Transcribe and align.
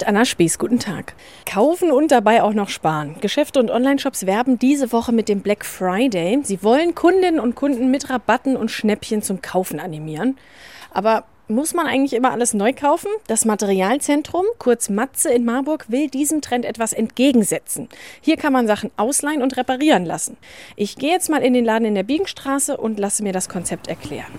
Mit 0.00 0.08
Anna 0.08 0.24
Spieß, 0.24 0.58
guten 0.58 0.78
Tag. 0.78 1.12
Kaufen 1.44 1.92
und 1.92 2.10
dabei 2.10 2.42
auch 2.42 2.54
noch 2.54 2.70
sparen. 2.70 3.16
Geschäfte 3.20 3.60
und 3.60 3.70
Onlineshops 3.70 4.24
werben 4.24 4.58
diese 4.58 4.92
Woche 4.92 5.12
mit 5.12 5.28
dem 5.28 5.42
Black 5.42 5.62
Friday. 5.62 6.40
Sie 6.42 6.62
wollen 6.62 6.94
Kundinnen 6.94 7.38
und 7.38 7.54
Kunden 7.54 7.90
mit 7.90 8.08
Rabatten 8.08 8.56
und 8.56 8.70
Schnäppchen 8.70 9.20
zum 9.20 9.42
Kaufen 9.42 9.78
animieren. 9.78 10.38
Aber 10.90 11.24
muss 11.48 11.74
man 11.74 11.86
eigentlich 11.86 12.14
immer 12.14 12.30
alles 12.30 12.54
neu 12.54 12.72
kaufen? 12.72 13.10
Das 13.26 13.44
Materialzentrum, 13.44 14.46
kurz 14.56 14.88
Matze 14.88 15.28
in 15.34 15.44
Marburg, 15.44 15.84
will 15.90 16.08
diesem 16.08 16.40
Trend 16.40 16.64
etwas 16.64 16.94
entgegensetzen. 16.94 17.90
Hier 18.22 18.38
kann 18.38 18.54
man 18.54 18.66
Sachen 18.66 18.90
ausleihen 18.96 19.42
und 19.42 19.58
reparieren 19.58 20.06
lassen. 20.06 20.38
Ich 20.76 20.96
gehe 20.96 21.10
jetzt 21.10 21.28
mal 21.28 21.42
in 21.42 21.52
den 21.52 21.66
Laden 21.66 21.84
in 21.84 21.94
der 21.94 22.04
Biegenstraße 22.04 22.78
und 22.78 22.98
lasse 22.98 23.22
mir 23.22 23.34
das 23.34 23.50
Konzept 23.50 23.86
erklären. 23.86 24.32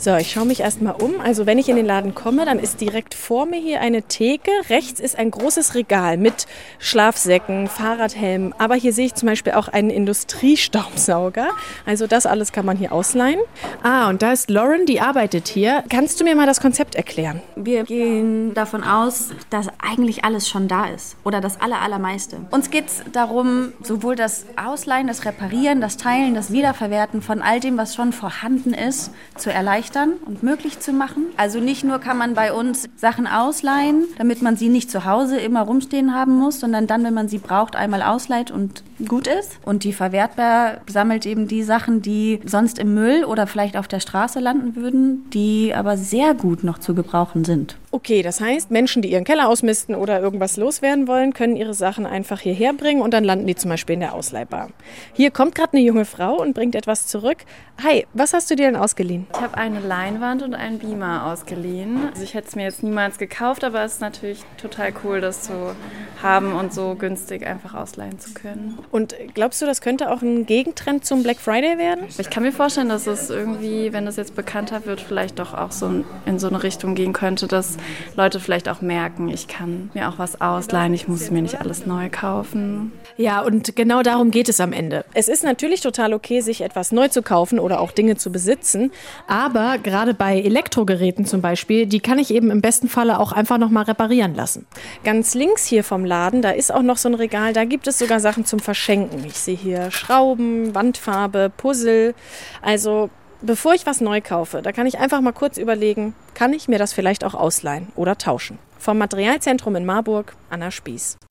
So, 0.00 0.14
ich 0.14 0.30
schaue 0.30 0.46
mich 0.46 0.60
erstmal 0.60 0.94
um. 0.94 1.20
Also 1.20 1.44
wenn 1.44 1.58
ich 1.58 1.68
in 1.68 1.74
den 1.74 1.84
Laden 1.84 2.14
komme, 2.14 2.44
dann 2.44 2.60
ist 2.60 2.80
direkt 2.80 3.14
vor 3.14 3.46
mir 3.46 3.58
hier 3.58 3.80
eine 3.80 4.02
Theke. 4.02 4.52
Rechts 4.70 5.00
ist 5.00 5.18
ein 5.18 5.32
großes 5.32 5.74
Regal 5.74 6.18
mit 6.18 6.46
Schlafsäcken, 6.78 7.66
Fahrradhelmen. 7.66 8.54
Aber 8.58 8.76
hier 8.76 8.92
sehe 8.92 9.06
ich 9.06 9.16
zum 9.16 9.26
Beispiel 9.26 9.54
auch 9.54 9.66
einen 9.66 9.90
Industriestaubsauger. 9.90 11.48
Also 11.84 12.06
das 12.06 12.26
alles 12.26 12.52
kann 12.52 12.64
man 12.64 12.76
hier 12.76 12.92
ausleihen. 12.92 13.40
Ah, 13.82 14.08
und 14.08 14.22
da 14.22 14.30
ist 14.30 14.50
Lauren, 14.50 14.86
die 14.86 15.00
arbeitet 15.00 15.48
hier. 15.48 15.82
Kannst 15.88 16.20
du 16.20 16.24
mir 16.24 16.36
mal 16.36 16.46
das 16.46 16.60
Konzept 16.60 16.94
erklären? 16.94 17.42
Wir 17.56 17.82
gehen 17.82 18.54
davon 18.54 18.84
aus, 18.84 19.30
dass 19.50 19.66
eigentlich 19.82 20.24
alles 20.24 20.48
schon 20.48 20.68
da 20.68 20.84
ist. 20.86 21.16
Oder 21.24 21.40
das 21.40 21.60
aller, 21.60 21.82
allermeiste. 21.82 22.36
Uns 22.52 22.70
geht 22.70 22.86
es 22.86 23.02
darum, 23.10 23.72
sowohl 23.82 24.14
das 24.14 24.46
Ausleihen, 24.54 25.08
das 25.08 25.24
Reparieren, 25.24 25.80
das 25.80 25.96
Teilen, 25.96 26.36
das 26.36 26.52
Wiederverwerten 26.52 27.20
von 27.20 27.42
all 27.42 27.58
dem, 27.58 27.76
was 27.76 27.96
schon 27.96 28.12
vorhanden 28.12 28.74
ist, 28.74 29.10
zu 29.36 29.52
erleichtern 29.52 29.87
erleichtern 29.88 30.14
und 30.26 30.42
möglich 30.42 30.80
zu 30.80 30.92
machen. 30.92 31.26
Also 31.36 31.60
nicht 31.60 31.84
nur 31.84 31.98
kann 31.98 32.18
man 32.18 32.34
bei 32.34 32.52
uns 32.52 32.88
Sachen 32.96 33.26
ausleihen, 33.26 34.04
damit 34.18 34.42
man 34.42 34.56
sie 34.56 34.68
nicht 34.68 34.90
zu 34.90 35.04
Hause 35.04 35.38
immer 35.38 35.62
rumstehen 35.62 36.14
haben 36.14 36.36
muss, 36.36 36.60
sondern 36.60 36.86
dann, 36.86 37.04
wenn 37.04 37.14
man 37.14 37.28
sie 37.28 37.38
braucht, 37.38 37.76
einmal 37.76 38.02
ausleiht 38.02 38.50
und 38.50 38.82
gut 39.06 39.26
ist. 39.26 39.58
Und 39.64 39.84
die 39.84 39.92
Verwertbar 39.92 40.78
sammelt 40.86 41.26
eben 41.26 41.48
die 41.48 41.62
Sachen, 41.62 42.02
die 42.02 42.40
sonst 42.44 42.78
im 42.78 42.94
Müll 42.94 43.24
oder 43.24 43.46
vielleicht 43.46 43.76
auf 43.76 43.88
der 43.88 44.00
Straße 44.00 44.40
landen 44.40 44.76
würden, 44.76 45.28
die 45.30 45.72
aber 45.74 45.96
sehr 45.96 46.34
gut 46.34 46.64
noch 46.64 46.78
zu 46.78 46.94
gebrauchen 46.94 47.44
sind. 47.44 47.76
Okay, 47.90 48.22
das 48.22 48.40
heißt, 48.40 48.70
Menschen, 48.70 49.00
die 49.00 49.10
ihren 49.12 49.24
Keller 49.24 49.48
ausmisten 49.48 49.94
oder 49.94 50.20
irgendwas 50.20 50.58
loswerden 50.58 51.08
wollen, 51.08 51.32
können 51.32 51.56
ihre 51.56 51.72
Sachen 51.72 52.04
einfach 52.04 52.40
hierher 52.40 52.74
bringen 52.74 53.00
und 53.00 53.14
dann 53.14 53.24
landen 53.24 53.46
die 53.46 53.54
zum 53.54 53.70
Beispiel 53.70 53.94
in 53.94 54.00
der 54.00 54.14
Ausleihbar. 54.14 54.68
Hier 55.14 55.30
kommt 55.30 55.54
gerade 55.54 55.72
eine 55.72 55.82
junge 55.82 56.04
Frau 56.04 56.40
und 56.40 56.52
bringt 56.52 56.74
etwas 56.74 57.06
zurück. 57.06 57.38
Hi, 57.82 58.06
was 58.12 58.34
hast 58.34 58.50
du 58.50 58.56
dir 58.56 58.66
denn 58.66 58.76
ausgeliehen? 58.76 59.26
Ich 59.32 59.40
habe 59.40 59.56
eine 59.56 59.80
Leinwand 59.80 60.42
und 60.42 60.54
einen 60.54 60.78
Beamer 60.78 61.26
ausgeliehen. 61.26 62.08
Also 62.10 62.24
ich 62.24 62.34
hätte 62.34 62.48
es 62.48 62.56
mir 62.56 62.64
jetzt 62.64 62.82
niemals 62.82 63.16
gekauft, 63.16 63.64
aber 63.64 63.82
es 63.84 63.94
ist 63.94 64.00
natürlich 64.00 64.44
total 64.60 64.92
cool, 65.04 65.20
das 65.20 65.42
zu 65.42 65.74
haben 66.22 66.52
und 66.52 66.74
so 66.74 66.94
günstig 66.94 67.46
einfach 67.46 67.74
ausleihen 67.74 68.18
zu 68.18 68.34
können. 68.34 68.78
Und 68.90 69.14
glaubst 69.34 69.60
du, 69.60 69.66
das 69.66 69.80
könnte 69.80 70.10
auch 70.10 70.22
ein 70.22 70.46
Gegentrend 70.46 71.04
zum 71.04 71.22
Black 71.22 71.38
Friday 71.38 71.78
werden? 71.78 72.06
Ich 72.18 72.30
kann 72.30 72.42
mir 72.42 72.52
vorstellen, 72.52 72.88
dass 72.88 73.06
es 73.06 73.30
irgendwie, 73.30 73.92
wenn 73.92 74.06
es 74.06 74.16
jetzt 74.16 74.34
bekannter 74.34 74.86
wird, 74.86 75.00
vielleicht 75.00 75.38
doch 75.38 75.54
auch 75.54 75.72
so 75.72 76.04
in 76.24 76.38
so 76.38 76.48
eine 76.48 76.62
Richtung 76.62 76.94
gehen 76.94 77.12
könnte, 77.12 77.46
dass 77.46 77.76
Leute 78.16 78.40
vielleicht 78.40 78.68
auch 78.68 78.80
merken, 78.80 79.28
ich 79.28 79.48
kann 79.48 79.90
mir 79.94 80.08
auch 80.08 80.18
was 80.18 80.40
ausleihen, 80.40 80.94
ich 80.94 81.08
muss 81.08 81.30
mir 81.30 81.42
nicht 81.42 81.60
alles 81.60 81.86
neu 81.86 82.08
kaufen. 82.10 82.92
Ja, 83.16 83.40
und 83.42 83.76
genau 83.76 84.02
darum 84.02 84.30
geht 84.30 84.48
es 84.48 84.60
am 84.60 84.72
Ende. 84.72 85.04
Es 85.12 85.28
ist 85.28 85.44
natürlich 85.44 85.80
total 85.80 86.14
okay, 86.14 86.40
sich 86.40 86.60
etwas 86.60 86.92
neu 86.92 87.08
zu 87.08 87.22
kaufen 87.22 87.58
oder 87.58 87.80
auch 87.80 87.92
Dinge 87.92 88.16
zu 88.16 88.30
besitzen, 88.30 88.90
aber 89.26 89.78
gerade 89.78 90.14
bei 90.14 90.40
Elektrogeräten 90.40 91.26
zum 91.26 91.40
Beispiel, 91.40 91.86
die 91.86 92.00
kann 92.00 92.18
ich 92.18 92.32
eben 92.32 92.50
im 92.50 92.60
besten 92.60 92.88
Falle 92.88 93.18
auch 93.18 93.32
einfach 93.32 93.58
nochmal 93.58 93.84
reparieren 93.84 94.34
lassen. 94.34 94.66
Ganz 95.04 95.34
links 95.34 95.66
hier 95.66 95.84
vom 95.84 96.04
Laden, 96.04 96.42
da 96.42 96.50
ist 96.50 96.72
auch 96.72 96.82
noch 96.82 96.96
so 96.96 97.08
ein 97.08 97.14
Regal, 97.14 97.52
da 97.52 97.64
gibt 97.64 97.86
es 97.86 97.98
sogar 97.98 98.20
Sachen 98.20 98.44
zum 98.44 98.60
Verschenken. 98.78 99.24
Ich 99.24 99.36
sehe 99.36 99.56
hier 99.56 99.90
Schrauben, 99.90 100.72
Wandfarbe, 100.72 101.50
Puzzle. 101.54 102.14
Also 102.62 103.10
bevor 103.42 103.74
ich 103.74 103.86
was 103.86 104.00
neu 104.00 104.20
kaufe, 104.20 104.62
da 104.62 104.70
kann 104.70 104.86
ich 104.86 105.00
einfach 105.00 105.20
mal 105.20 105.32
kurz 105.32 105.58
überlegen, 105.58 106.14
kann 106.34 106.52
ich 106.52 106.68
mir 106.68 106.78
das 106.78 106.92
vielleicht 106.92 107.24
auch 107.24 107.34
ausleihen 107.34 107.88
oder 107.96 108.16
tauschen. 108.16 108.60
Vom 108.78 108.98
Materialzentrum 108.98 109.74
in 109.74 109.84
Marburg, 109.84 110.36
Anna 110.48 110.70
Spieß. 110.70 111.18